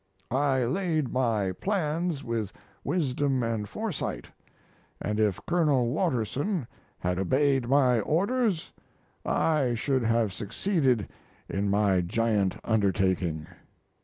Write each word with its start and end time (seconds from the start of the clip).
I 0.31 0.63
laid 0.63 1.13
my 1.13 1.51
plans 1.51 2.23
with 2.23 2.51
wisdom 2.83 3.43
and 3.43 3.69
foresight, 3.69 4.27
and 4.99 5.19
if 5.19 5.39
Colonel 5.45 5.89
Watterson 5.89 6.65
had 6.97 7.19
obeyed 7.19 7.69
my 7.69 7.99
orders 7.99 8.71
I 9.23 9.75
should 9.75 10.01
have 10.01 10.33
succeeded 10.33 11.07
in 11.47 11.69
my 11.69 12.01
giant 12.01 12.57
undertaking. 12.63 13.45